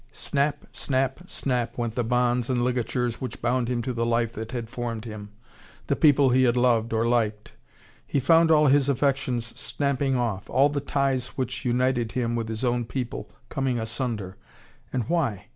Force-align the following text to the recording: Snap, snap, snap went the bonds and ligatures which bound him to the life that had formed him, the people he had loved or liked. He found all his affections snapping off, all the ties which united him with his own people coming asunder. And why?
Snap, 0.11 0.65
snap, 0.71 1.19
snap 1.29 1.77
went 1.77 1.93
the 1.93 2.03
bonds 2.03 2.49
and 2.49 2.63
ligatures 2.63 3.21
which 3.21 3.39
bound 3.39 3.67
him 3.67 3.83
to 3.83 3.93
the 3.93 4.03
life 4.03 4.33
that 4.33 4.51
had 4.51 4.67
formed 4.67 5.05
him, 5.05 5.29
the 5.85 5.95
people 5.95 6.31
he 6.31 6.41
had 6.41 6.57
loved 6.57 6.91
or 6.91 7.05
liked. 7.05 7.51
He 8.07 8.19
found 8.19 8.49
all 8.49 8.65
his 8.65 8.89
affections 8.89 9.45
snapping 9.59 10.15
off, 10.15 10.49
all 10.49 10.69
the 10.69 10.81
ties 10.81 11.27
which 11.37 11.65
united 11.65 12.13
him 12.13 12.35
with 12.35 12.49
his 12.49 12.65
own 12.65 12.83
people 12.83 13.29
coming 13.49 13.77
asunder. 13.77 14.37
And 14.91 15.07
why? 15.07 15.45